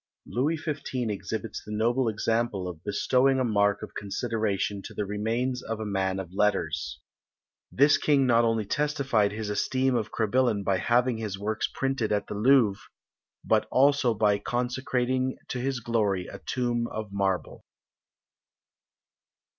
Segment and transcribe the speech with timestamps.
[0.25, 1.11] Louis XV.
[1.11, 5.85] exhibits the noble example of bestowing a mark of consideration to the remains of a
[5.85, 6.99] man of letters.
[7.71, 12.25] This King not only testified his esteem of Crebillon by having his works printed at
[12.25, 12.81] the Louvre,
[13.45, 17.63] but also by consecrating to his glory a tomb of marble.